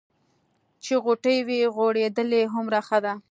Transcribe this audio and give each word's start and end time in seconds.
چې 0.83 0.93
غوټۍ 1.03 1.37
وي 1.47 1.59
غوړېدلې 1.75 2.41
هومره 2.53 2.79
ښه 2.87 2.99
ده. 3.05 3.13